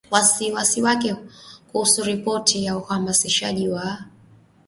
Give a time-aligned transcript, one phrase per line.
[0.11, 1.15] wasiwasi wake
[1.71, 3.97] kuhusu ripoti ya uhamasishaji wa